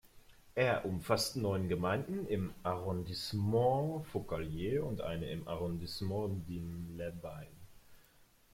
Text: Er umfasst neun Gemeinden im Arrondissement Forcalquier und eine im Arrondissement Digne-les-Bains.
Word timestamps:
Er 0.55 0.83
umfasst 0.85 1.35
neun 1.35 1.67
Gemeinden 1.69 2.25
im 2.25 2.55
Arrondissement 2.63 4.03
Forcalquier 4.07 4.83
und 4.83 5.01
eine 5.01 5.29
im 5.29 5.47
Arrondissement 5.47 6.43
Digne-les-Bains. 6.49 7.51